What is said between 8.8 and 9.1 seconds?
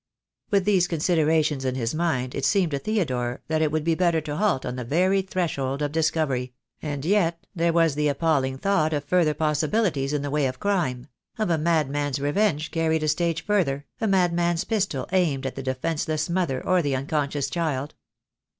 94 THE DAY WILL COME. of